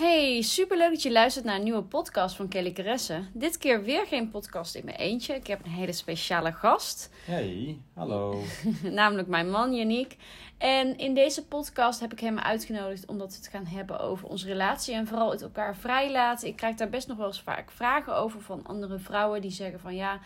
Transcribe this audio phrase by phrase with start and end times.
[0.00, 3.22] Hey, superleuk dat je luistert naar een nieuwe podcast van Kelly Caresse.
[3.32, 5.34] Dit keer weer geen podcast in mijn eentje.
[5.34, 7.10] Ik heb een hele speciale gast.
[7.24, 8.42] Hey, hallo.
[8.82, 10.16] namelijk mijn man Yannick.
[10.60, 14.46] En in deze podcast heb ik hem uitgenodigd omdat we het gaan hebben over onze
[14.46, 16.48] relatie en vooral het elkaar vrijlaten.
[16.48, 19.80] Ik krijg daar best nog wel eens vaak vragen over van andere vrouwen die zeggen
[19.80, 20.20] van ja,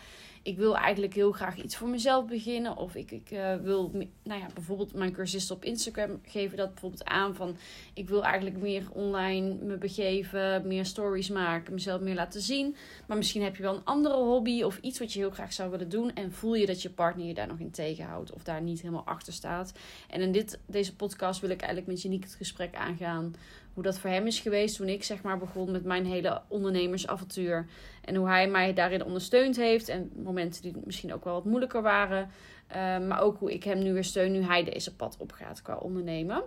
[0.45, 2.77] ik wil eigenlijk heel graag iets voor mezelf beginnen.
[2.77, 3.91] Of ik, ik uh, wil,
[4.23, 7.57] nou ja, bijvoorbeeld mijn cursisten op Instagram geven dat bijvoorbeeld aan van
[7.93, 12.75] ik wil eigenlijk meer online me begeven, meer stories maken, mezelf meer laten zien.
[13.07, 15.69] Maar misschien heb je wel een andere hobby of iets wat je heel graag zou
[15.69, 18.61] willen doen en voel je dat je partner je daar nog in tegenhoudt of daar
[18.61, 19.73] niet helemaal achter staat.
[20.09, 23.35] En in dit, deze podcast wil ik eigenlijk met Janiek het gesprek aangaan
[23.73, 27.65] hoe dat voor hem is geweest toen ik zeg maar begon met mijn hele ondernemersavontuur.
[28.01, 29.89] En hoe hij mij daarin ondersteund heeft.
[29.89, 32.29] En momenten die misschien ook wel wat moeilijker waren.
[32.69, 32.75] Uh,
[33.07, 36.43] maar ook hoe ik hem nu weer steun nu hij deze pad opgaat qua ondernemen.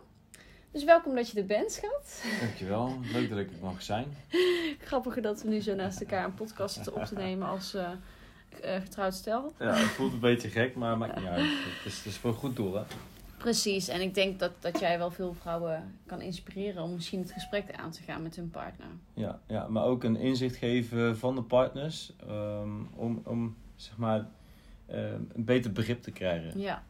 [0.70, 2.22] Dus welkom dat je er bent, schat.
[2.40, 2.98] Dankjewel.
[3.12, 4.16] Leuk dat ik er mag zijn.
[4.80, 7.90] Grappig dat we nu zo naast elkaar een podcast zitten op te nemen als uh,
[8.64, 9.52] uh, getrouwd stel.
[9.58, 11.40] Ja, het voelt een beetje gek, maar maakt niet uit.
[11.40, 12.82] Het is, het is voor een goed doel, hè?
[13.38, 17.32] Precies, en ik denk dat, dat jij wel veel vrouwen kan inspireren om misschien het
[17.32, 18.88] gesprek aan te gaan met hun partner.
[19.14, 24.18] Ja, ja maar ook een inzicht geven van de partners um, om, om zeg maar
[24.90, 26.60] um, een beter begrip te krijgen.
[26.60, 26.82] Ja,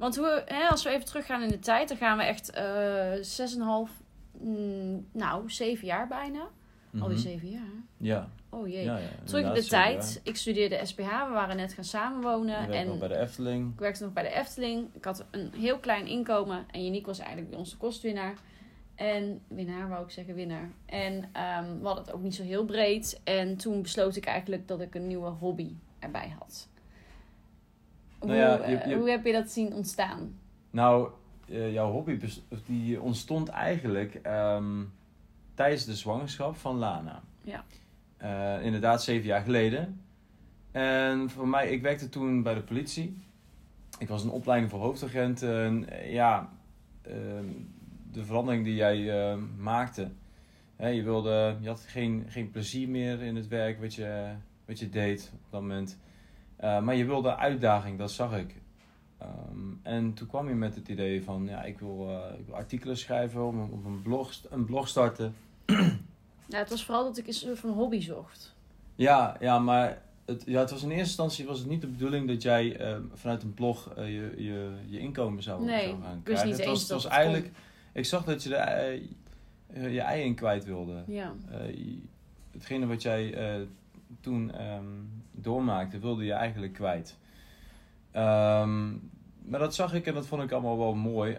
[0.00, 3.86] want hoe, hè, als we even teruggaan in de tijd, dan gaan we echt uh,
[3.88, 3.92] 6,5,
[4.32, 6.48] mm, nou, zeven jaar bijna.
[6.90, 7.02] Mm-hmm.
[7.02, 7.82] Alweer zeven jaar.
[7.96, 8.28] Ja.
[8.48, 8.84] Oh jee.
[8.84, 10.20] Ja, ja, Terug in de tijd.
[10.24, 11.26] Ik studeerde SPH.
[11.26, 12.62] We waren net gaan samenwonen.
[12.62, 13.72] Ik en nog bij de Efteling.
[13.72, 14.88] Ik werkte nog bij de Efteling.
[14.94, 16.64] Ik had een heel klein inkomen.
[16.70, 18.34] En Janiek was eigenlijk de kostwinnaar.
[18.94, 20.70] En winnaar wou ik zeggen, winnaar.
[20.86, 23.20] En um, we hadden het ook niet zo heel breed.
[23.24, 26.68] En toen besloot ik eigenlijk dat ik een nieuwe hobby erbij had.
[28.20, 28.96] Nou ja, hoe, je, je...
[28.96, 30.38] hoe heb je dat zien ontstaan?
[30.70, 31.10] Nou,
[31.46, 32.20] uh, jouw hobby
[32.66, 34.92] die ontstond eigenlijk um,
[35.60, 37.22] tijdens de zwangerschap van Lana.
[37.42, 37.64] Ja.
[38.22, 40.00] Uh, inderdaad, zeven jaar geleden.
[40.70, 43.18] En voor mij, ik werkte toen bij de politie.
[43.98, 45.42] Ik was een opleiding voor hoofdagent.
[45.42, 46.50] En ja,
[47.06, 47.14] uh,
[48.12, 50.10] de verandering die jij uh, maakte.
[50.76, 54.32] Hè, je, wilde, je had geen, geen plezier meer in het werk wat je,
[54.66, 55.98] wat je deed op dat moment.
[56.58, 58.54] maar je wilde uitdaging, dat zag ik.
[59.22, 62.96] Um, en toen kwam je met het idee van, ja, ik wil, ik wil artikelen
[62.96, 65.34] schrijven, om een, blog, een blog starten.
[66.50, 68.54] Ja, het was vooral dat ik een soort van hobby zocht.
[68.94, 72.28] Ja, ja maar het, ja, het was in eerste instantie was het niet de bedoeling
[72.28, 76.20] dat jij uh, vanuit een blog uh, je, je, je inkomen zou, nee, zou gaan
[76.22, 76.46] krijgen.
[76.46, 77.52] Niet het was, het was het eigenlijk, kon.
[77.92, 79.02] ik zag dat je de,
[79.74, 81.02] uh, je ei in kwijt wilde.
[81.06, 81.34] Ja.
[82.50, 83.34] hetgene wat jij
[84.20, 87.16] toen um, doormaakte, wilde je eigenlijk kwijt.
[88.16, 89.10] Um,
[89.44, 91.36] maar dat zag ik en dat vond ik allemaal wel mooi.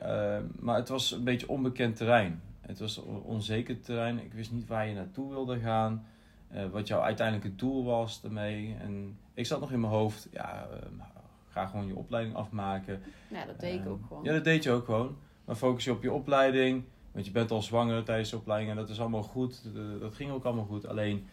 [0.60, 2.42] maar het was een beetje onbekend terrein.
[2.72, 4.24] Het was onzeker terrein.
[4.24, 6.06] Ik wist niet waar je naartoe wilde gaan.
[6.54, 8.76] Uh, wat jouw uiteindelijke doel was ermee.
[8.80, 11.04] En ik zat nog in mijn hoofd, ja, uh,
[11.48, 13.02] ga gewoon je opleiding afmaken.
[13.28, 14.24] Ja, dat deed ik ook gewoon.
[14.24, 15.18] Ja, dat deed je ook gewoon.
[15.46, 16.84] Maar focus je op je opleiding.
[17.12, 19.62] Want je bent al zwanger tijdens de opleiding en dat is allemaal goed.
[20.00, 20.88] Dat ging ook allemaal goed.
[20.88, 21.26] Alleen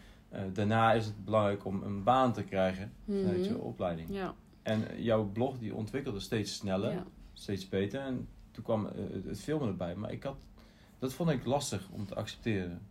[0.53, 4.07] daarna is het belangrijk om een baan te krijgen mm vanuit je opleiding.
[4.11, 4.33] Ja.
[4.61, 7.05] En jouw blog die ontwikkelde steeds sneller, ja.
[7.33, 8.01] steeds beter.
[8.01, 8.89] En toen kwam
[9.27, 9.95] het filmen erbij.
[9.95, 10.37] Maar ik had
[10.99, 12.81] dat vond ik lastig om te accepteren.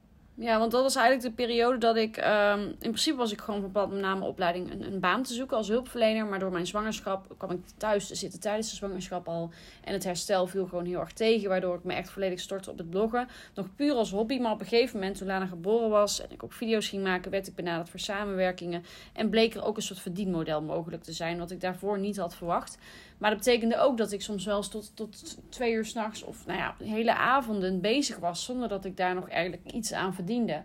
[0.41, 2.17] Ja, want dat was eigenlijk de periode dat ik...
[2.17, 5.35] Um, in principe was ik gewoon van plan om na mijn opleiding een, baan te
[5.35, 6.27] zoeken als hulpverlener.
[6.27, 9.51] Maar door mijn zwangerschap kwam ik thuis te zitten tijdens de zwangerschap al.
[9.85, 11.49] En het herstel viel gewoon heel erg tegen.
[11.49, 13.29] Waardoor ik me echt volledig stortte op het bloggen.
[13.55, 14.39] Nog puur als hobby.
[14.39, 17.31] Maar op een gegeven moment toen Lana geboren was en ik ook video's ging maken...
[17.31, 18.85] werd ik benaderd voor samenwerkingen.
[19.13, 21.39] En bleek er ook een soort verdienmodel mogelijk te zijn.
[21.39, 22.79] Wat ik daarvoor niet had verwacht.
[23.19, 26.47] Maar dat betekende ook dat ik soms wel eens tot, tot twee uur s'nachts of
[26.47, 28.45] nou ja, hele avonden bezig was.
[28.45, 30.63] Zonder dat ik daar nog eigenlijk iets aan verdiende.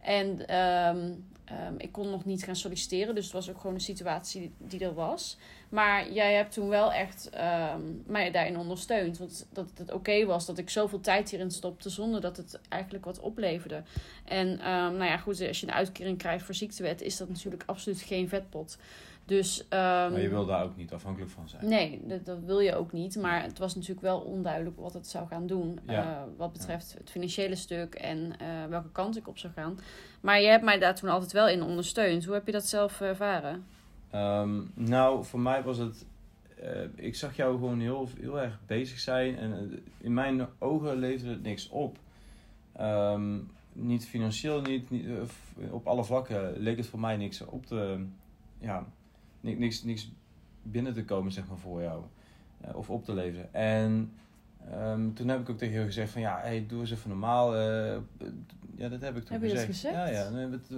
[0.00, 3.14] En um, um, ik kon nog niet gaan solliciteren.
[3.14, 5.38] Dus het was ook gewoon een situatie die er was.
[5.68, 7.30] Maar jij hebt toen wel echt
[7.74, 9.18] um, mij daarin ondersteund.
[9.18, 11.90] Want dat het oké was dat ik zoveel tijd hierin stopte.
[11.90, 13.82] Zonder dat het eigenlijk wat opleverde.
[14.24, 18.00] En nou ja, goed, als je een uitkering krijgt voor ziektewet, is dat natuurlijk absoluut
[18.00, 18.78] geen vetpot.
[19.30, 19.80] Dus, ehm,
[20.12, 21.68] maar je wil daar ook niet afhankelijk van zijn.
[21.68, 23.16] Nee, dat, dat wil je ook niet.
[23.16, 25.78] Maar het was natuurlijk wel onduidelijk wat het zou gaan doen.
[25.86, 26.02] Ja.
[26.02, 29.78] eh, wat betreft het financiële stuk en eh, welke kant ik op zou gaan.
[30.20, 32.24] Maar je hebt mij daar toen altijd wel in ondersteund.
[32.24, 33.64] Hoe heb je dat zelf ervaren?
[34.10, 36.04] Ehm, nou, voor mij was het.
[36.60, 39.38] eh, ik zag jou gewoon heel, heel erg bezig zijn.
[39.38, 41.98] En in mijn ogen leverde het niks op.
[42.72, 43.38] Ehm,
[43.72, 45.06] niet financieel, niet, niet,
[45.70, 48.04] op alle vlakken leek het voor mij niks op te.
[48.58, 48.86] Ja,
[49.40, 50.12] niks, niks
[50.62, 52.02] binnen te komen, zeg maar, voor jou.
[52.60, 53.54] Eh, of op te leveren.
[53.54, 54.12] En
[54.70, 57.56] ehm, toen heb ik ook tegen jou gezegd: van ja, hey, doe eens even normaal.
[57.56, 57.96] eh,
[58.76, 59.64] ja, dat heb ik toen Heb je dat gezegd.
[59.66, 59.94] gezegd?
[59.94, 60.06] Ja,
[60.40, 60.48] ja.
[60.48, 60.68] Wat-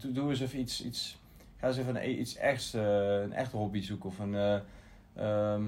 [0.00, 0.84] doe, doe eens even iets.
[0.84, 1.20] iets
[1.56, 4.08] Ga eens even een, iets echt, eh, een echte hobby zoeken.
[4.08, 4.54] Of een, eh,
[5.14, 5.62] ehm,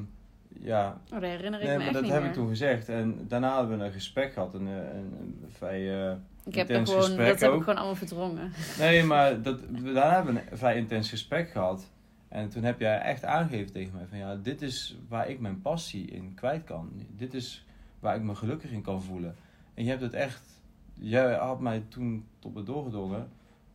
[0.61, 1.01] ja.
[1.05, 2.31] Oh, dat herinner ik Nee, me echt dat niet heb meer.
[2.31, 2.89] ik toen gezegd.
[2.89, 4.55] En daarna hebben we een gesprek gehad.
[4.55, 6.15] Een, eh, een, een vrij eh,
[6.45, 8.53] ik heb intens gewoon, gesprek dat heb ik gewoon allemaal verdrongen.
[8.79, 11.91] Nee, maar dat, daarna hebben we een vrij intens gesprek gehad.
[12.35, 15.63] En toen heb jij echt aangegeven tegen mij van ja, dit is waar ik mijn
[15.63, 16.91] passie in kwijt kan.
[17.17, 17.67] Dit is
[18.01, 19.37] waar ik me gelukkig in kan voelen.
[19.75, 20.63] En je hebt het echt,
[20.95, 23.29] jij had mij toen tot me doorgedrongen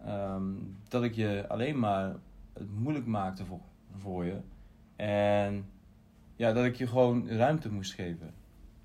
[0.06, 0.44] ehm,
[0.88, 2.15] dat ik je alleen maar
[2.53, 3.59] het moeilijk maakte voor,
[3.97, 4.38] voor je.
[4.95, 5.65] En
[6.35, 8.33] ja, dat ik je gewoon ruimte moest geven.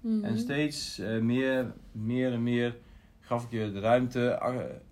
[0.01, 0.25] Mhm.
[0.25, 2.77] En steeds eh, meer, meer en meer
[3.21, 4.39] gaf ik je de ruimte,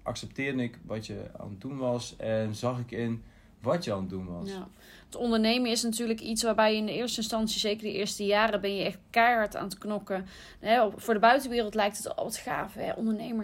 [0.03, 3.23] accepteerde ik wat je aan het doen was en zag ik in
[3.63, 4.49] wat je aan het doen was.
[4.49, 4.69] Ja.
[5.07, 8.61] Het ondernemen is natuurlijk iets waarbij je in de eerste instantie, zeker de eerste jaren,
[8.61, 10.27] ben je echt keihard aan het knokken.
[10.97, 12.75] Voor de buitenwereld lijkt het al wat gaaf.
[12.75, 12.93] Hè?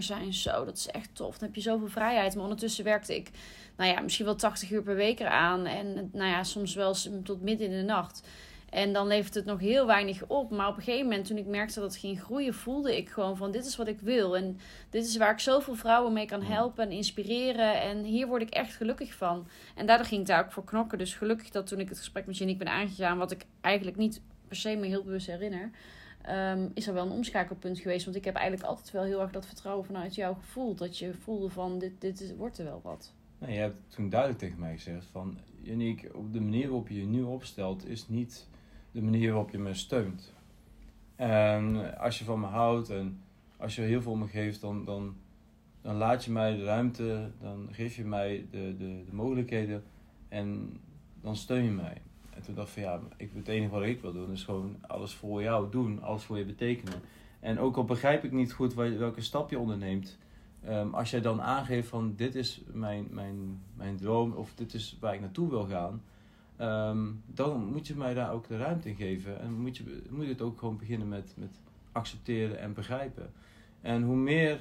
[0.03, 1.39] Zijn, zo, dat is echt tof.
[1.39, 2.35] Dan heb je zoveel vrijheid.
[2.35, 3.31] Maar ondertussen werkte ik,
[3.77, 5.67] nou ja, misschien wel 80 uur per week eraan.
[5.67, 8.23] En nou ja, soms wel tot midden in de nacht.
[8.71, 10.51] En dan levert het nog heel weinig op.
[10.51, 13.37] Maar op een gegeven moment, toen ik merkte dat het ging groeien, voelde ik gewoon
[13.37, 14.37] van dit is wat ik wil.
[14.37, 14.59] En
[14.91, 17.81] dit is waar ik zoveel vrouwen mee kan helpen en inspireren.
[17.83, 19.47] En hier word ik echt gelukkig van.
[19.75, 20.99] En daardoor ging ik daar ook voor knokken.
[20.99, 24.21] Dus gelukkig dat toen ik het gesprek met Janiek ben aangegaan, wat ik eigenlijk niet
[24.49, 25.71] per se me heel bewust herinner,
[26.23, 28.05] ehm, is er wel een omschakelpunt geweest.
[28.05, 30.79] Want ik heb eigenlijk altijd wel heel erg dat vertrouwen vanuit jou gevoeld.
[30.79, 33.13] Dat je voelde van dit, dit is- wordt er wel wat.
[33.39, 37.01] Nee, je hebt toen duidelijk tegen mij gezegd van Janiek, op de manier waarop je
[37.01, 38.47] je nu opstelt is niet
[38.93, 40.33] de manier waarop je me steunt.
[41.17, 43.21] En als je van me houdt en
[43.57, 45.17] als je heel veel om me geeft, dan, dan,
[45.83, 49.83] dan laat je mij de ruimte, dan geef je mij de, de, de mogelijkheden
[50.29, 50.81] en
[51.21, 52.03] dan steun je mij.
[52.31, 54.77] En toen dacht ik van ja, ik, het enige wat ik wil doen is gewoon
[54.87, 57.01] alles voor jou doen, alles voor je betekenen.
[57.41, 60.19] En ook al begrijp ik niet goed welke stap je onderneemt,
[60.65, 64.97] Ehm, als jij dan aangeeft van dit is mijn, mijn, mijn droom of dit is
[65.01, 66.03] waar ik naartoe wil gaan,
[66.59, 69.41] ehm, dan moet je mij daar ook de ruimte in geven.
[69.41, 71.61] En moet je, moet het ook gewoon beginnen met, met
[71.93, 73.31] accepteren en begrijpen.
[73.81, 74.61] En hoe meer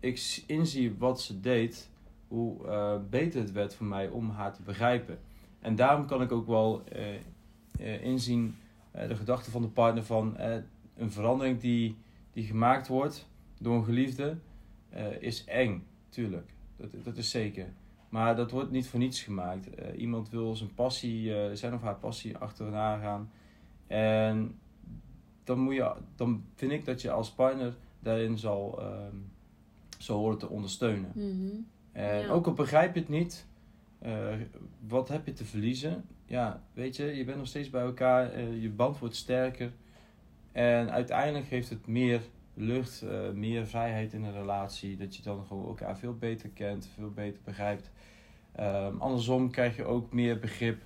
[0.00, 1.90] ik inzie wat ze deed,
[2.28, 5.18] hoe eh, beter het werd voor mij om haar te begrijpen.
[5.60, 7.14] En daarom kan ik ook wel eh,
[7.78, 8.54] eh, inzien
[9.08, 10.36] de gedachte van de partner van
[10.96, 11.96] een verandering die,
[12.32, 13.28] die gemaakt wordt
[13.58, 14.36] door een geliefde
[15.20, 16.50] is eng, tuurlijk.
[16.76, 17.66] Dat, dat is zeker.
[18.08, 19.74] Maar dat wordt niet voor niets gemaakt.
[19.74, 23.30] Eh, iemand wil zijn passie, eh, zijn of haar passie achterna gaan.
[23.86, 24.58] En
[25.44, 29.16] dan, moet je, dan vind ik dat je als partner daarin zal, ehm
[29.98, 31.10] zal horen te ondersteunen.
[31.92, 32.28] En Ja.
[32.28, 33.46] ook al begrijp je het niet,
[33.98, 34.34] eh,
[34.86, 36.04] wat heb je te verliezen?
[36.26, 39.72] Ja, weet je, je bent nog steeds bij elkaar, je band wordt sterker.
[40.52, 42.20] En uiteindelijk geeft het meer
[42.56, 44.96] lucht, eh, meer vrijheid in een relatie.
[44.96, 47.90] Dat je dan gewoon elkaar veel beter kent, veel beter begrijpt.
[48.52, 50.82] Ehm, andersom krijg je ook meer begrip.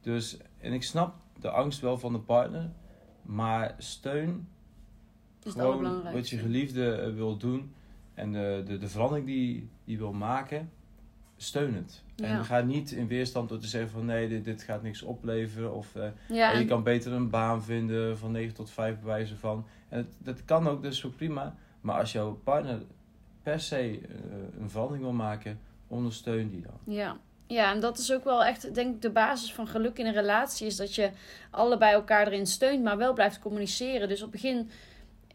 [0.00, 2.70] Dus, en ik snap de angst wel van de partner,
[3.22, 4.48] maar steun
[5.42, 7.72] is gewoon wat je geliefde eh, wil doen
[8.14, 10.70] en de, de, de verandering die die wil maken,
[11.38, 12.02] steun het.
[12.14, 12.26] Ja.
[12.26, 15.74] En ga niet in weerstand door te zeggen van nee, dit, dit gaat niks opleveren.
[15.74, 19.66] Of eh, Ja, je kan beter een baan vinden van 9 tot 5 bewijzen van.
[19.88, 21.54] En het, dat kan ook, is ook prima.
[21.80, 22.82] Maar als jouw partner
[23.42, 26.94] per se eh, een verandering wil maken, ondersteun die dan.
[26.94, 27.16] Ja.
[27.46, 30.12] ja, en dat is ook wel echt, denk ik, de basis van geluk in een
[30.12, 30.66] relatie.
[30.66, 31.10] Is dat je
[31.50, 34.08] allebei elkaar erin steunt, maar wel blijft communiceren.
[34.08, 34.70] Dus op het begin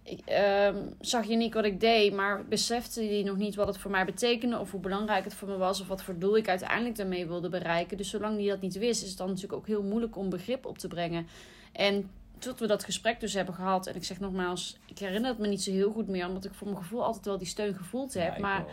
[0.04, 3.78] ik, ehm, zag je niet wat ik deed, maar besefte hij nog niet wat het
[3.78, 4.60] voor mij betekende.
[4.60, 5.82] Of hoe belangrijk het voor me was.
[5.82, 7.98] Of wat voor doel ik uiteindelijk daarmee wilde bereiken.
[7.98, 10.66] Dus zolang hij dat niet wist, is het dan natuurlijk ook heel moeilijk om begrip
[10.66, 11.28] op te brengen.
[11.72, 13.88] En tot we dat gesprek dus hebben gehad.
[13.88, 16.28] En ik zeg nogmaals, ik herinner het me niet zo heel goed meer.
[16.28, 18.38] Omdat ik voor mijn gevoel altijd wel die steun gevoeld heb.
[18.38, 18.66] Ja, maar.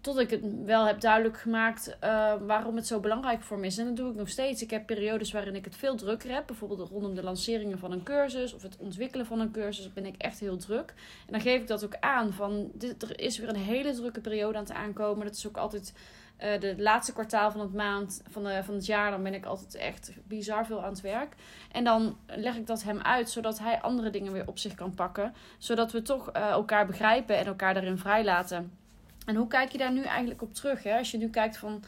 [0.00, 3.78] Tot ik het wel heb duidelijk gemaakt uh, waarom het zo belangrijk voor me is.
[3.78, 4.62] En dat doe ik nog steeds.
[4.62, 6.46] Ik heb periodes waarin ik het veel drukker heb.
[6.46, 10.14] Bijvoorbeeld rondom de lanceringen van een cursus of het ontwikkelen van een cursus ben ik
[10.16, 10.94] echt heel druk.
[11.26, 14.20] En dan geef ik dat ook aan van dit, er is weer een hele drukke
[14.20, 15.26] periode aan het aankomen.
[15.26, 15.94] Dat is ook altijd
[16.42, 19.10] uh, de laatste kwartaal van het maand van, de, van het jaar.
[19.10, 21.34] Dan ben ik altijd echt bizar veel aan het werk.
[21.72, 24.94] En dan leg ik dat hem uit, zodat hij andere dingen weer op zich kan
[24.94, 25.34] pakken.
[25.58, 28.78] Zodat we toch uh, elkaar begrijpen en elkaar daarin vrijlaten.
[29.26, 30.82] En hoe kijk je daar nu eigenlijk op terug?
[30.82, 30.98] Hè?
[30.98, 31.82] Als je nu kijkt van.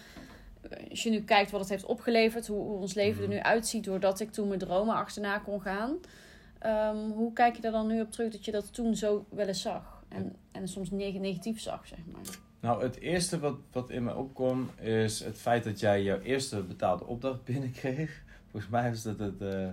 [0.90, 3.36] Als je nu kijkt wat het heeft opgeleverd, hoe, hoe ons leven er mhm.
[3.36, 5.96] nu uitziet doordat ik toen mijn dromen achterna kon gaan.
[6.66, 9.46] Um, hoe kijk je daar dan nu op terug dat je dat toen zo wel
[9.46, 10.02] eens zag?
[10.08, 12.20] En, en soms negatief zag, zeg maar.
[12.60, 16.62] Nou, het eerste wat, wat in me opkwam is het feit dat jij jouw eerste
[16.62, 18.22] betaalde opdracht binnenkreeg.
[18.50, 19.68] Volgens mij was dat het uh,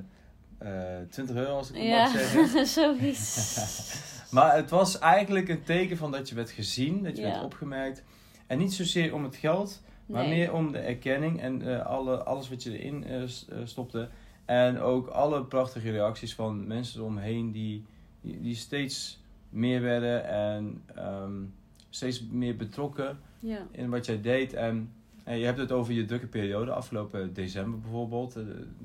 [0.62, 2.68] uh, 20 euro als ik het ja, mag zeggen.
[2.80, 4.18] zoiets.
[4.32, 8.04] Maar het was eigenlijk een teken van dat je werd gezien, dat je werd opgemerkt.
[8.48, 12.50] En niet zozeer om het geld, maar meer om de erkenning en uh, alle, alles
[12.50, 13.24] wat je erin uh,
[13.64, 14.10] stopte.
[14.46, 17.86] En ook alle prachtige reacties van mensen eromheen die,
[18.22, 21.54] die, die steeds meer werden en um,
[21.90, 23.68] steeds meer betrokken ja.
[23.72, 24.54] in wat jij deed.
[24.54, 24.92] En,
[25.24, 28.38] en, je hebt het over je drukke periode, afgelopen december bijvoorbeeld.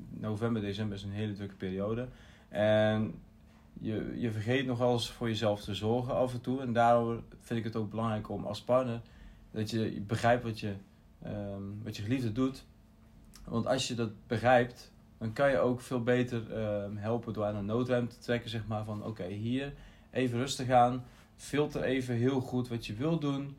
[0.09, 2.07] november, december is een hele drukke periode.
[2.49, 3.13] En
[3.79, 6.61] je, je vergeet nogal eens voor jezelf te zorgen af en toe.
[6.61, 9.01] En daardoor vind ik het ook belangrijk om als partner
[9.51, 10.73] dat je begrijpt wat je,
[11.25, 12.65] um, wat je geliefde doet.
[13.43, 17.55] Want als je dat begrijpt, dan kan je ook veel beter um, helpen door aan
[17.55, 18.49] een noodrem te trekken.
[18.49, 19.73] Zeg maar van oké, hier
[20.11, 21.03] even rustig aan.
[21.35, 23.55] Filter even heel goed wat je wil doen.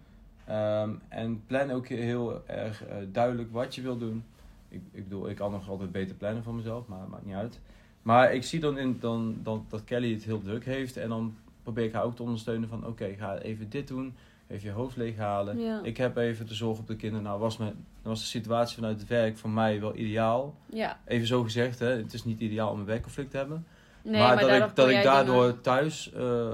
[0.51, 4.25] Um, en plan ook heel erg uh, duidelijk wat je wil doen.
[4.69, 7.61] Ik, ik bedoel, ik kan nog altijd beter plannen voor mezelf, maar maakt niet uit.
[8.07, 10.97] Maar ik zie dan, in, dan, dan dat Kelly het heel druk heeft.
[10.97, 12.87] En dan probeer ik haar ook te ondersteunen van...
[12.87, 14.15] Oké, ga even dit doen.
[14.47, 15.85] Even je hoofd leeghalen.
[15.85, 17.25] Ik heb even de zorg op de kinderen.
[17.25, 20.55] Nou was, mijn, was de situatie vanuit het werk voor mij wel ideaal.
[20.67, 20.99] Ja.
[21.05, 21.87] Even zo gezegd, hè.
[21.87, 23.67] Het is niet ideaal om een werkconflict te hebben.
[24.03, 26.53] Nee, maar, dat, ik, dat ik daardoor thuis uh,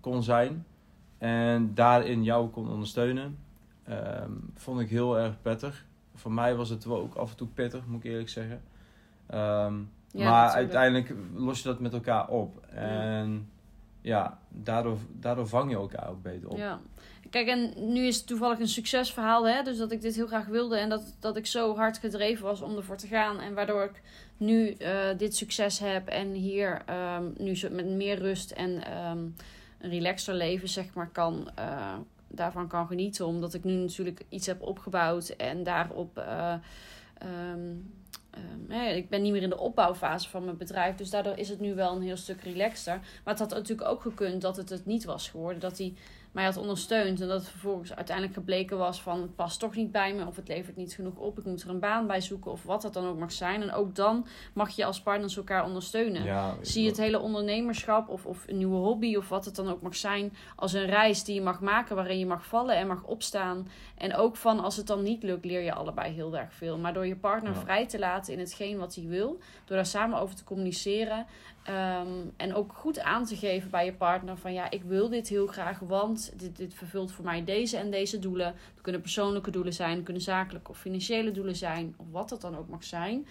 [0.00, 0.66] kon zijn.
[1.18, 3.38] En daarin jou kon ondersteunen.
[3.88, 5.84] Um, vond ik heel erg prettig.
[6.14, 8.62] Voor mij was het wel ook af en toe pittig, moet ik eerlijk zeggen.
[9.34, 12.66] Um, maar uiteindelijk los je dat met elkaar op.
[12.74, 13.50] En
[14.00, 16.56] ja, daardoor, daardoor vang je elkaar ook beter op.
[16.56, 16.80] Ja.
[17.30, 19.62] Kijk, en nu is het toevallig een succesverhaal, hè?
[19.62, 22.60] Dus dat ik dit heel graag wilde en dat, dat ik zo hard gedreven was
[22.60, 23.40] om ervoor te gaan.
[23.40, 24.02] En waardoor ik
[24.36, 26.82] nu uh, dit succes heb en hier
[27.16, 29.34] um, nu met meer rust en um,
[29.78, 31.94] een relaxter leven, zeg maar, kan, uh,
[32.28, 33.26] daarvan kan genieten.
[33.26, 36.18] Omdat ik nu natuurlijk iets heb opgebouwd en daarop.
[36.18, 36.54] Uh,
[37.52, 37.92] um,
[38.38, 40.96] Um, ik ben niet meer in de opbouwfase van mijn bedrijf.
[40.96, 42.98] Dus daardoor is het nu wel een heel stuk relaxter.
[43.24, 45.60] Maar het had natuurlijk ook gekund dat het het niet was geworden.
[45.60, 45.94] Dat hij
[46.32, 47.20] mij had ondersteund.
[47.20, 50.26] En dat het vervolgens uiteindelijk gebleken was van het past toch niet bij me.
[50.26, 51.38] Of het levert niet genoeg op.
[51.38, 52.50] Ik moet er een baan bij zoeken.
[52.50, 53.62] Of wat dat dan ook mag zijn.
[53.62, 56.24] En ook dan mag je als partners elkaar ondersteunen.
[56.60, 59.82] Zie je het hele ondernemerschap of, of een nieuwe hobby of wat het dan ook
[59.82, 60.32] mag zijn.
[60.56, 63.68] Als een reis die je mag maken waarin je mag vallen en mag opstaan.
[63.96, 66.78] En ook van als het dan niet lukt leer je allebei heel erg veel.
[66.78, 69.38] Maar door je partner vrij te laten in hetgeen wat hij wil.
[69.64, 71.26] Door daar samen over te communiceren.
[71.68, 75.28] Um, en ook goed aan te geven bij je partner van ja, ik wil dit
[75.28, 78.46] heel graag, want dit, dit vervult voor mij deze en deze doelen.
[78.46, 82.56] Het kunnen persoonlijke doelen zijn, kunnen zakelijke of financiële doelen zijn, of wat dat dan
[82.56, 83.26] ook mag zijn.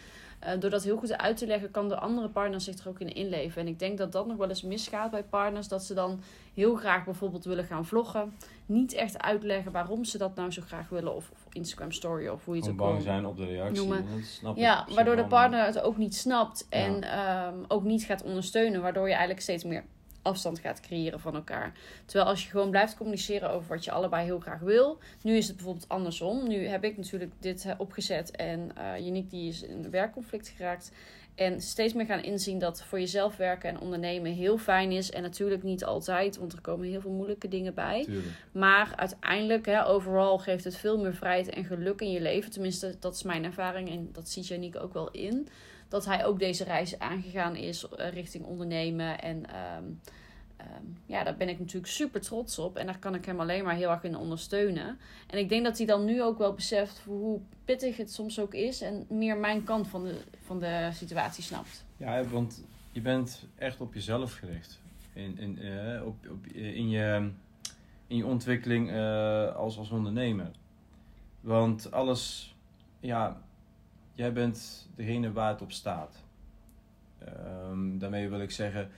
[0.45, 2.99] Uh, door dat heel goed uit te leggen, kan de andere partner zich er ook
[2.99, 3.61] in inleven.
[3.61, 5.67] En ik denk dat dat nog wel eens misgaat bij partners.
[5.67, 6.21] Dat ze dan
[6.53, 8.33] heel graag bijvoorbeeld willen gaan vloggen.
[8.65, 11.15] Niet echt uitleggen waarom ze dat nou zo graag willen.
[11.15, 13.77] Of, of Instagram story of hoe je het ook bang zijn op de reactie.
[13.77, 14.05] Noemen.
[14.23, 16.67] snap ja, waardoor de partner het ook niet snapt.
[16.69, 17.47] En ja.
[17.47, 18.81] um, ook niet gaat ondersteunen.
[18.81, 19.83] Waardoor je eigenlijk steeds meer
[20.21, 21.73] afstand gaat creëren van elkaar.
[22.05, 24.97] Terwijl als je gewoon blijft communiceren over wat je allebei heel graag wil.
[25.21, 26.47] Nu is het bijvoorbeeld andersom.
[26.47, 30.91] Nu heb ik natuurlijk dit opgezet en uh, Unique die is in een werkconflict geraakt.
[31.35, 35.11] En steeds meer gaan inzien dat voor jezelf werken en ondernemen heel fijn is.
[35.11, 38.03] En natuurlijk niet altijd, want er komen heel veel moeilijke dingen bij.
[38.03, 38.25] Tuurlijk.
[38.51, 42.51] Maar uiteindelijk, hè, overal geeft het veel meer vrijheid en geluk in je leven.
[42.51, 45.47] Tenminste, dat is mijn ervaring en dat ziet Janiek ook wel in
[45.91, 49.21] dat hij ook deze reis aangegaan is uh, richting ondernemen.
[49.21, 49.99] En um,
[50.61, 52.77] um, ja, daar ben ik natuurlijk super trots op.
[52.77, 54.97] En daar kan ik hem alleen maar heel erg in ondersteunen.
[55.27, 58.53] En ik denk dat hij dan nu ook wel beseft hoe pittig het soms ook
[58.53, 58.81] is.
[58.81, 61.85] En meer mijn kant van de, van de situatie snapt.
[61.97, 64.79] Ja, want je bent echt op jezelf gericht.
[65.13, 67.29] In, in, uh, op, op, in, je,
[68.07, 70.51] in je ontwikkeling uh, als, als ondernemer.
[71.41, 72.55] Want alles,
[72.99, 73.41] ja,
[74.13, 76.23] jij bent degene waar het op staat.
[77.69, 78.89] Um, daarmee wil ik zeggen,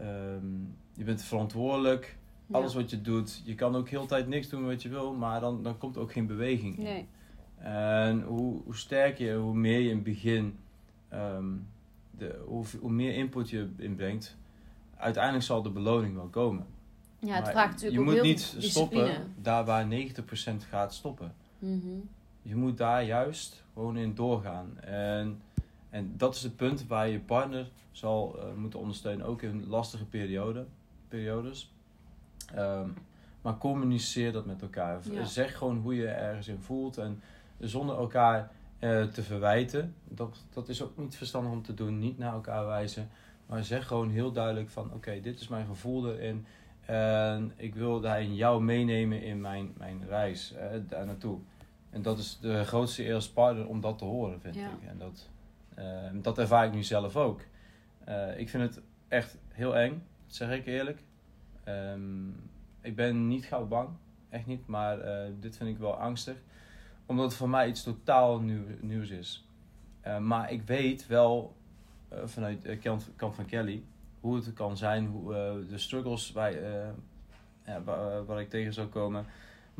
[0.00, 2.18] um, je bent verantwoordelijk
[2.50, 5.14] Alles wat je doet, je kan ook heel de tijd niks doen wat je wil,
[5.14, 6.82] maar dan, dan komt ook geen beweging in.
[6.82, 7.06] Nee.
[7.58, 10.58] En hoe, hoe sterker je, hoe meer je in het begin,
[11.08, 11.46] ehm,
[12.10, 14.36] de, hoe, hoe meer input je inbrengt,
[14.96, 16.66] uiteindelijk zal de beloning wel komen.
[17.18, 19.06] Ja, het Maar vraagt natuurlijk je ook moet heel niet discipline.
[19.06, 21.34] stoppen daar waar 90% gaat stoppen.
[21.58, 21.88] Mhm.
[22.42, 24.80] Je moet daar juist gewoon in doorgaan.
[24.80, 25.42] En,
[25.90, 30.04] en dat is het punt waar je partner zal eh, moeten ondersteunen, ook in lastige
[30.04, 30.66] periode,
[31.08, 31.74] periodes.
[32.54, 32.88] Ehm,
[33.42, 35.00] maar communiceer dat met elkaar.
[35.10, 35.24] Ja.
[35.24, 36.98] Zeg gewoon hoe je ergens in voelt.
[36.98, 37.22] En
[37.58, 39.94] zonder elkaar eh, te verwijten.
[40.08, 41.98] Dat, dat is ook niet verstandig om te doen.
[41.98, 43.08] Niet naar elkaar wijzen.
[43.46, 44.92] Maar zeg gewoon heel duidelijk van...
[44.92, 46.46] Oké, dit is mijn gevoel erin.
[46.86, 51.38] En ik wil daarin jou meenemen in mijn, mijn reis eh, daar naartoe.
[51.90, 54.68] En dat is de grootste eer als partner om dat te horen, vind Ja.
[54.70, 54.88] ik.
[54.88, 55.28] En dat,
[55.74, 57.40] eh, dat ervaar ik nu zelf ook.
[58.04, 61.02] Eh, ik vind het echt heel eng, dat zeg ik eerlijk.
[61.64, 62.28] Ehm,
[62.80, 63.88] ik ben niet gauw bang,
[64.28, 64.66] echt niet.
[64.66, 66.36] Maar eh, dit vind ik wel angstig.
[67.06, 69.44] Omdat het voor mij iets totaal nieuw, nieuws is.
[70.20, 71.56] Maar ik weet wel
[72.24, 73.82] vanuit de kant, kant van Kelly
[74.20, 75.32] hoe het kan zijn, hoe,
[75.68, 76.52] de struggles waar,
[77.66, 79.26] ja, waar, waar ik tegen zou komen.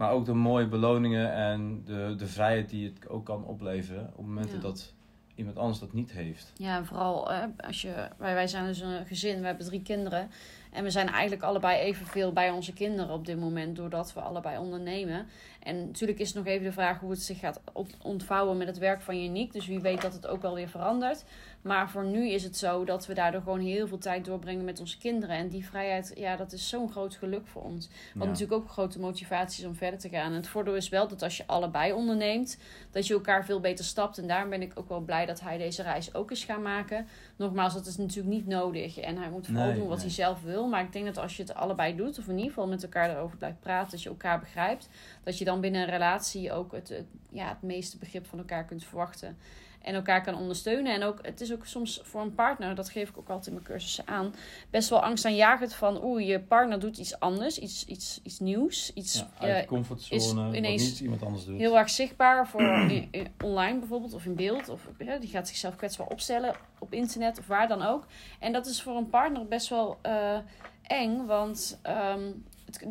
[0.01, 4.25] Maar ook de mooie beloningen en de, de vrijheid die het ook kan opleveren op
[4.27, 4.63] momenten Ja.
[4.63, 4.93] dat
[5.35, 6.53] iemand anders dat niet heeft.
[6.57, 8.09] Ja, en vooral eh, als je.
[8.19, 10.31] Wij, wij zijn dus een gezin, we hebben drie kinderen.
[10.73, 14.59] En we zijn eigenlijk allebei evenveel bij onze kinderen op dit moment, doordat we allebei
[14.59, 15.27] ondernemen.
[15.63, 17.61] En natuurlijk is het nog even de vraag hoe het zich gaat
[18.03, 19.53] ontvouwen met het werk van Uniek.
[19.53, 21.25] Dus wie weet dat het ook wel weer verandert.
[21.63, 24.81] Maar voor nu is het zo dat we daardoor gewoon heel veel tijd doorbrengen met
[24.81, 25.37] onze kinderen.
[25.37, 27.89] En die vrijheid, ja, dat is zo'n groot geluk voor ons.
[28.15, 28.31] Wat Ja.
[28.31, 30.31] natuurlijk ook grote motivatie is om verder te gaan.
[30.31, 32.59] En het voordeel is wel dat als je allebei onderneemt,
[32.91, 34.19] dat je elkaar veel beter stapt.
[34.19, 37.07] En daarom ben ik ook wel blij dat hij deze reis ook is gaan maken.
[37.37, 38.99] Nogmaals, dat is natuurlijk niet nodig.
[38.99, 40.07] En hij moet vooral Nee, doen wat nee.
[40.07, 40.60] hij zelf wil.
[40.69, 43.11] Maar ik denk dat als je het allebei doet, of in ieder geval met elkaar
[43.11, 44.89] erover blijft praten, dat je elkaar begrijpt,
[45.23, 48.65] dat je dan binnen een relatie ook het, het, ja, het meeste begrip van elkaar
[48.65, 49.39] kunt verwachten.
[49.81, 50.95] En elkaar kan ondersteunen.
[50.95, 53.53] En ook, het is ook soms voor een partner, dat geef ik ook altijd in
[53.53, 54.35] mijn cursussen aan,
[54.71, 59.15] best wel angstaanjagend van, oeh, je partner doet iets anders, iets, iets, iets nieuws, iets
[59.19, 61.59] Ja, uit eh, de comfortzone, ineens niet iemand anders doet.
[61.59, 62.61] heel erg zichtbaar voor
[62.91, 64.69] in- in- online bijvoorbeeld of in beeld.
[64.69, 68.07] Of ja, die gaat zichzelf kwetsbaar opstellen op internet of waar dan ook.
[68.39, 70.39] En dat is voor een partner best wel eh,
[70.83, 72.31] eng, want ehm,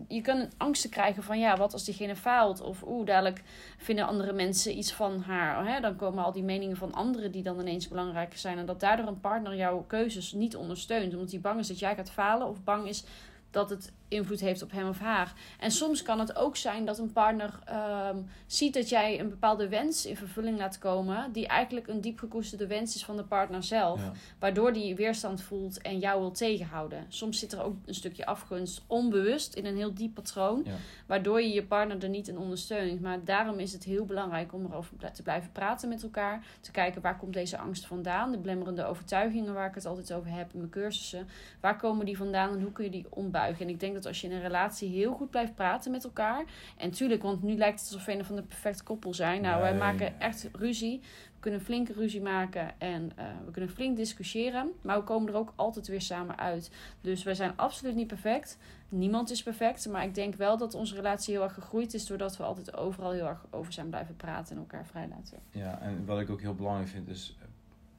[0.07, 2.61] je kan angsten krijgen van ja, wat als diegene faalt?
[2.61, 3.43] Of oeh, dadelijk
[3.77, 5.67] vinden andere mensen iets van haar.
[5.67, 5.79] Hè?
[5.79, 8.57] Dan komen al die meningen van anderen die dan ineens belangrijker zijn.
[8.57, 11.95] En dat daardoor een partner jouw keuzes niet ondersteunt, omdat hij bang is dat jij
[11.95, 13.03] gaat falen of bang is
[13.51, 15.33] dat het invloed heeft op hem of haar.
[15.59, 18.17] En soms kan het ook zijn dat een partner ehm,
[18.47, 22.67] ziet dat jij een bepaalde wens in vervulling laat komen, die eigenlijk een diep gekoesterde
[22.67, 24.11] wens is van de partner zelf, Ja.
[24.39, 27.05] waardoor die weerstand voelt en jou wil tegenhouden.
[27.07, 30.71] Soms zit er ook een stukje afgunst onbewust in een heel diep patroon, Ja.
[31.05, 33.01] waardoor je je partner er niet in ondersteunt.
[33.01, 37.01] Maar daarom is het heel belangrijk om erover te blijven praten met elkaar, te kijken
[37.01, 40.59] waar komt deze angst vandaan, de blemmerende overtuigingen waar ik het altijd over heb in
[40.59, 41.27] mijn cursussen,
[41.59, 43.65] waar komen die vandaan en hoe kun je die ombuigen.
[43.65, 46.45] En ik denk dat als je in een relatie heel goed blijft praten met elkaar,
[46.77, 49.41] en tuurlijk, want nu lijkt het alsof we een van de perfecte koppel zijn.
[49.41, 50.99] Nou, wij maken echt ruzie.
[51.33, 54.71] We kunnen flinke ruzie maken en eh, we kunnen flink discussiëren.
[54.81, 56.71] Maar we komen er ook altijd weer samen uit.
[57.01, 58.57] Dus wij zijn absoluut niet perfect.
[58.89, 59.89] Niemand is perfect.
[59.89, 62.05] Maar ik denk wel dat onze relatie heel erg gegroeid is.
[62.05, 65.39] Doordat we altijd overal heel erg over zijn blijven praten en elkaar vrijlaten.
[65.51, 67.37] Ja, en wat ik ook heel belangrijk vind is,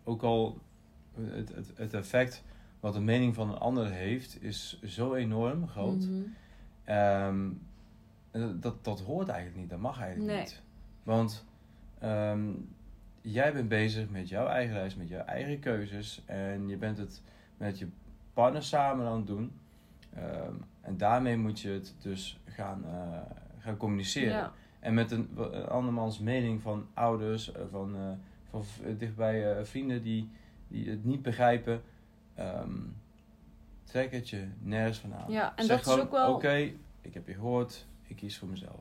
[0.05, 0.59] ook al
[1.15, 2.43] het, het, het effect
[2.81, 6.07] wat de mening van een ander heeft, is zo enorm groot.
[6.07, 6.23] Mhm.
[6.85, 7.49] Ehm,
[8.31, 10.41] en dat, dat hoort eigenlijk niet, dat mag eigenlijk Nee.
[10.41, 10.63] niet.
[11.03, 11.45] Want
[11.99, 12.49] ehm,
[13.21, 16.23] jij bent bezig met jouw eigen reis, met jouw eigen keuzes.
[16.27, 17.23] En je bent het
[17.57, 17.89] met je
[18.35, 19.53] partner samen aan het doen.
[20.15, 23.21] Ehm, en daarmee moet je het dus gaan, eh,
[23.59, 24.33] gaan communiceren.
[24.33, 24.53] Ja.
[24.81, 28.11] En met een, een andermans mening van ouders, eh, van, eh,
[28.51, 28.63] van
[28.99, 30.31] dichtbij eh, vrienden die,
[30.69, 31.83] die het niet begrijpen,
[32.41, 32.71] ehm,
[33.85, 35.33] trek het je nergens van aan.
[35.33, 36.55] Ja, en zeg dat is gewoon, ook wel- Oké,
[37.01, 38.81] ik heb je gehoord, ik kies voor mezelf.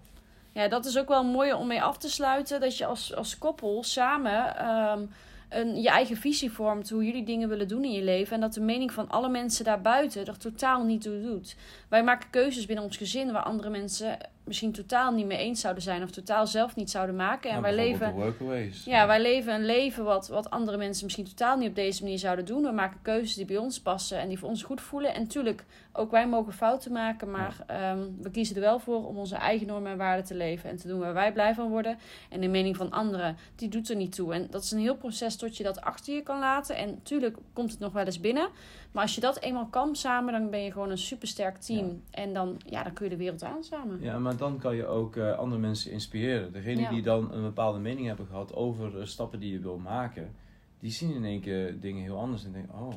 [0.51, 2.59] Ja, dat is ook wel mooi om mee af te sluiten.
[2.59, 5.05] Dat je als, als koppel samen ehm,
[5.49, 6.89] een, je eigen visie vormt.
[6.89, 8.33] Hoe jullie dingen willen doen in je leven.
[8.35, 11.55] En dat de mening van alle mensen daarbuiten er totaal niet toe doet.
[11.87, 14.17] Wij maken keuzes binnen ons gezin waar andere mensen
[14.49, 17.49] misschien totaal niet mee eens zouden zijn of totaal zelf niet zouden maken.
[17.49, 18.11] En Ja, wij leven.
[18.13, 18.83] workaways.
[18.85, 22.19] Ja, wij leven een leven wat, wat andere mensen misschien totaal niet op deze manier
[22.19, 22.61] zouden doen.
[22.63, 25.13] We maken keuzes die bij ons passen en die voor ons goed voelen.
[25.13, 25.65] En natuurlijk,
[25.99, 29.67] ook wij mogen fouten maken, maar ehm, we kiezen er wel voor om onze eigen
[29.67, 31.97] normen en waarden te leven en te doen waar wij blij van worden.
[32.29, 34.33] En de mening van anderen, die doet er niet toe.
[34.33, 36.75] En dat is een heel proces tot je dat achter je kan laten.
[36.75, 38.49] En natuurlijk komt het nog wel eens binnen.
[38.91, 42.01] Maar als je dat eenmaal kan samen, dan ben je gewoon een supersterk team.
[42.11, 43.97] En dan, ja, dan kun je de wereld aan samen.
[44.01, 46.53] Ja, maar dan kan je ook eh, andere mensen inspireren.
[46.53, 46.89] Degene Ja.
[46.89, 50.35] die dan een bepaalde mening hebben gehad over stappen die je wil maken,
[50.79, 52.93] die zien in één keer dingen heel anders en denken, oh,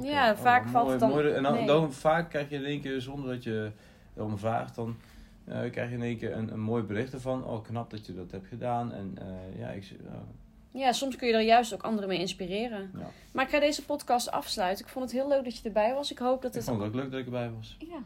[0.00, 1.30] Ja, oh, vaak valt het dan- mooi.
[1.32, 1.66] En dan, nee.
[1.66, 3.70] dan vaak krijg je in één keer, zonder dat je
[4.16, 4.96] erom vraagt, dan
[5.44, 7.44] eh, krijg je in één keer een, een mooi bericht ervan.
[7.44, 8.92] Oh, knap dat je dat hebt gedaan.
[8.92, 9.98] En eh, ja, ik, zie-
[10.76, 12.90] ja, soms kun je er juist ook anderen mee inspireren.
[12.98, 13.10] ja.
[13.36, 14.84] Maar ik ga deze podcast afsluiten.
[14.84, 16.10] Ik vond het heel leuk dat je erbij was.
[16.10, 17.76] Ik hoop dat Ik het vond het ook leuk dat ik erbij was.
[17.78, 17.98] Ja.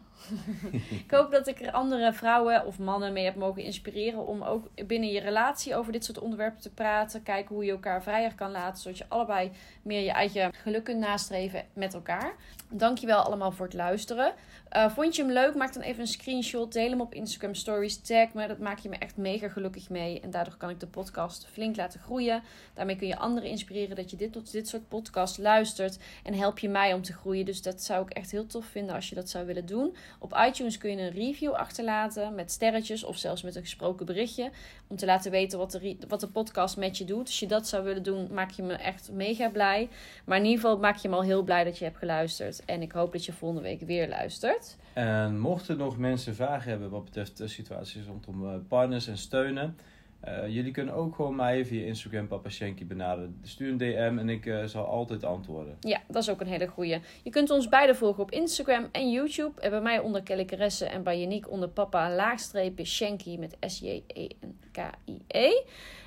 [1.04, 4.68] ik hoop dat ik er andere vrouwen of mannen mee heb mogen inspireren om ook
[4.86, 7.22] binnen je relatie over dit soort onderwerpen te praten.
[7.22, 9.50] Kijken hoe je elkaar vrijer kan laten, zodat je allebei
[9.82, 12.34] meer je eigen geluk kunt nastreven met elkaar.
[12.68, 14.34] Dankjewel allemaal voor het luisteren.
[14.70, 15.54] Eh, vond je hem leuk?
[15.54, 16.72] Maak dan even een screenshot.
[16.72, 18.00] Deel hem op Instagram Stories.
[18.00, 18.46] Tag me.
[18.46, 20.20] Dat maak je me echt mega gelukkig mee.
[20.20, 22.42] En daardoor kan ik de podcast flink laten groeien.
[22.74, 25.98] Daarmee kun je anderen inspireren dat je dit, tot dit soort podcast luistert.
[26.24, 27.44] En help je mij om te groeien.
[27.44, 29.96] Dus dat zou ik echt heel tof vinden als je dat zou willen doen.
[30.18, 34.50] Op iTunes kun je een review achterlaten met sterretjes of zelfs met een gesproken berichtje.
[34.86, 37.26] Om te laten weten wat de, wat de podcast met je doet.
[37.26, 39.88] Als je dat zou willen doen, maak je me echt mega blij.
[40.24, 42.64] Maar in ieder geval maak je me al heel blij dat je hebt geluisterd.
[42.64, 44.59] En ik hoop dat je volgende week weer luistert.
[44.92, 49.76] En mochten nog mensen vragen hebben wat betreft de situaties rondom eh, partners en steunen.
[50.20, 53.38] eh, jullie kunnen ook gewoon mij via Instagram Papa Shanky benaderen.
[53.42, 55.76] Stuur een DM en ik eh, zal altijd antwoorden.
[55.80, 57.00] Ja, dat is ook een hele goeie.
[57.22, 59.60] Je kunt ons beide volgen op Instagram en YouTube.
[59.60, 65.50] En bij mij onder Kelly Caresse en bij Yannick onder papa laagstreepje Shanky met S-J-E-N-K-I-E.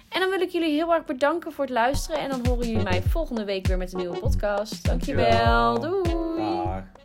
[0.10, 2.20] En dan wil ik jullie heel erg bedanken voor het luisteren.
[2.20, 4.86] En dan horen jullie mij volgende week weer met een nieuwe podcast.
[4.86, 5.80] Dankjewel.
[5.80, 6.04] Dankjewel.
[6.04, 7.04] Doei.